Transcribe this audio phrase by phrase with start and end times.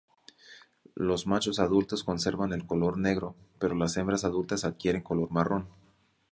[0.95, 5.67] Los machos adultos conservan el color negro, pero las hembras adultas adquieren color marrón.